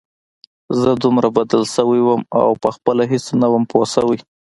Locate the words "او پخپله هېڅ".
2.41-3.25